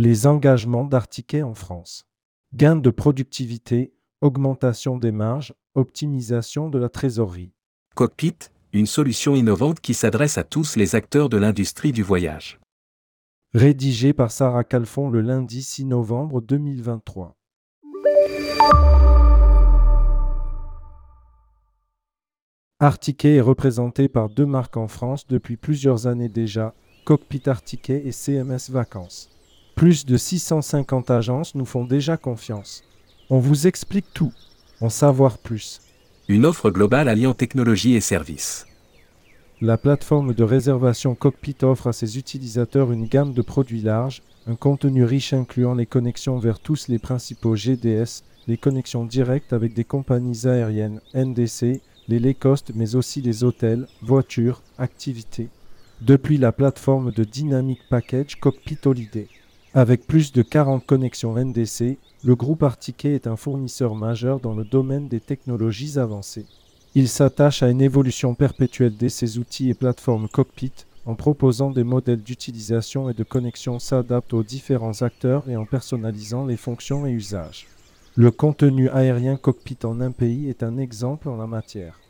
[0.00, 2.06] Les engagements d'Artiquet en France.
[2.54, 7.50] Gain de productivité, augmentation des marges, optimisation de la trésorerie.
[7.96, 8.36] Cockpit,
[8.72, 12.60] une solution innovante qui s'adresse à tous les acteurs de l'industrie du voyage.
[13.54, 17.34] Rédigé par Sarah Calfon le lundi 6 novembre 2023.
[22.78, 26.72] Artiquet est représenté par deux marques en France depuis plusieurs années déjà,
[27.04, 29.28] Cockpit Artiquet et CMS Vacances.
[29.78, 32.82] Plus de 650 agences nous font déjà confiance.
[33.30, 34.32] On vous explique tout,
[34.80, 35.80] en savoir plus.
[36.26, 38.66] Une offre globale alliant technologie et services.
[39.60, 44.56] La plateforme de réservation Cockpit offre à ses utilisateurs une gamme de produits larges, un
[44.56, 49.84] contenu riche incluant les connexions vers tous les principaux GDS, les connexions directes avec des
[49.84, 55.50] compagnies aériennes NDC, les low cost, mais aussi les hôtels, voitures, activités.
[56.00, 59.28] Depuis la plateforme de Dynamic Package Cockpit Holiday.
[59.74, 64.64] Avec plus de 40 connexions NDC, le groupe Artiquet est un fournisseur majeur dans le
[64.64, 66.46] domaine des technologies avancées.
[66.94, 70.72] Il s'attache à une évolution perpétuelle de ses outils et plateformes cockpit
[71.04, 76.46] en proposant des modèles d'utilisation et de connexion s'adaptent aux différents acteurs et en personnalisant
[76.46, 77.66] les fonctions et usages.
[78.16, 82.00] Le contenu aérien cockpit en un pays est un exemple en la matière.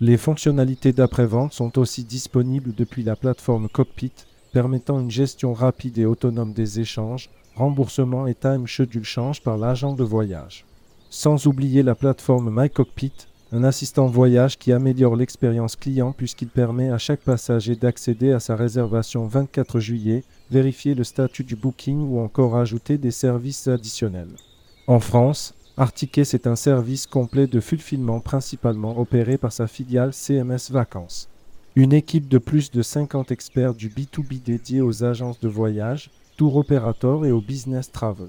[0.00, 4.12] Les fonctionnalités d'après-vente sont aussi disponibles depuis la plateforme Cockpit,
[4.52, 9.94] permettant une gestion rapide et autonome des échanges, remboursement et time schedule change par l'agent
[9.94, 10.64] de voyage.
[11.10, 13.12] Sans oublier la plateforme MyCockpit,
[13.52, 18.56] un assistant voyage qui améliore l'expérience client puisqu'il permet à chaque passager d'accéder à sa
[18.56, 24.36] réservation 24 juillet, vérifier le statut du booking ou encore ajouter des services additionnels.
[24.86, 30.70] En France, Artiquet c'est un service complet de fulfillement principalement opéré par sa filiale CMS
[30.70, 31.28] Vacances.
[31.74, 36.56] Une équipe de plus de 50 experts du B2B dédié aux agences de voyage, tour
[36.56, 38.28] opérateurs et au business travel.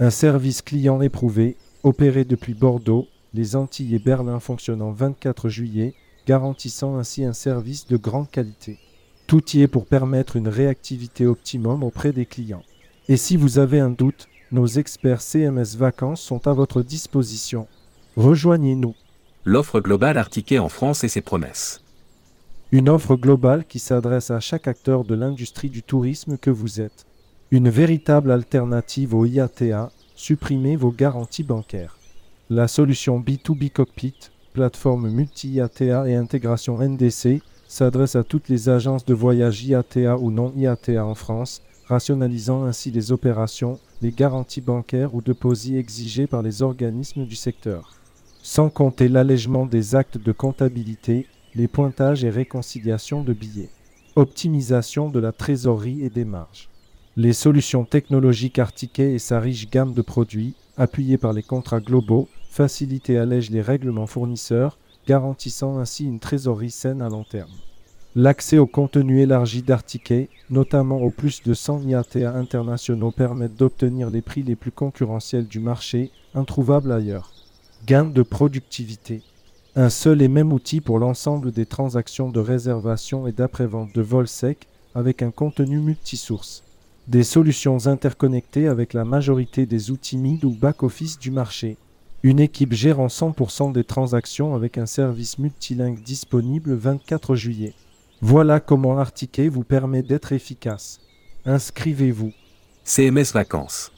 [0.00, 5.94] Un service client éprouvé, opéré depuis Bordeaux, les Antilles et Berlin fonctionnant 24 juillet,
[6.26, 8.78] garantissant ainsi un service de grande qualité.
[9.26, 12.64] Tout y est pour permettre une réactivité optimum auprès des clients.
[13.08, 17.66] Et si vous avez un doute, nos experts CMS Vacances sont à votre disposition.
[18.16, 18.94] Rejoignez-nous.
[19.44, 21.83] L'offre globale Artiquet en France et ses promesses.
[22.74, 27.06] Une offre globale qui s'adresse à chaque acteur de l'industrie du tourisme que vous êtes.
[27.52, 31.96] Une véritable alternative au IATA, supprimez vos garanties bancaires.
[32.50, 34.16] La solution B2B Cockpit,
[34.54, 40.52] plateforme multi-IATA et intégration NDC, s'adresse à toutes les agences de voyage IATA ou non
[40.56, 46.60] IATA en France rationalisant ainsi les opérations, les garanties bancaires ou deposits exigés par les
[46.60, 47.92] organismes du secteur.
[48.42, 53.70] Sans compter l'allègement des actes de comptabilité, les pointages et réconciliations de billets.
[54.16, 56.68] Optimisation de la trésorerie et des marges.
[57.16, 62.28] Les solutions technologiques Artiquet et sa riche gamme de produits, appuyées par les contrats globaux,
[62.50, 67.52] facilitent et allègent les règlements fournisseurs, garantissant ainsi une trésorerie saine à long terme.
[68.16, 74.22] L'accès au contenu élargi d'Artiquet, notamment aux plus de 100 IATA internationaux, permettent d'obtenir les
[74.22, 77.32] prix les plus concurrentiels du marché, introuvables ailleurs.
[77.86, 79.22] Gain de productivité.
[79.76, 84.28] Un seul et même outil pour l'ensemble des transactions de réservation et d'après-vente de vol
[84.28, 86.62] sec avec un contenu multisource.
[87.08, 91.76] Des solutions interconnectées avec la majorité des outils mid ou back-office du marché.
[92.22, 97.74] Une équipe gérant 100% des transactions avec un service multilingue disponible 24 juillet.
[98.22, 101.00] Voilà comment Artiquet vous permet d'être efficace.
[101.44, 102.32] Inscrivez-vous.
[102.84, 103.93] CMS Vacances.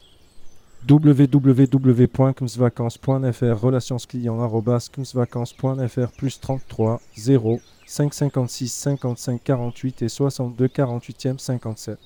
[0.88, 11.98] www.kumsvacances.fr relations clients.kumsvacances.fr plus 33 0 556 55 48 et 62 48e 57.